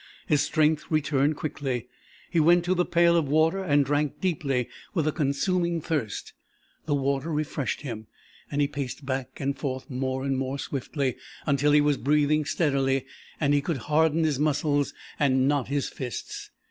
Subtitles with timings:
[0.25, 1.85] His strength returned quickly.
[2.31, 6.33] He went to the pail of water and drank deeply with a consuming thirst.
[6.87, 8.07] The water refreshed him,
[8.49, 13.05] and he paced back and forth more and more swiftly, until he was breathing steadily
[13.39, 16.49] and he could harden his muscles and knot his fists.